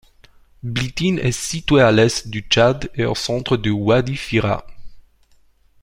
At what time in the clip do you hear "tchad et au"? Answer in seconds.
2.39-3.13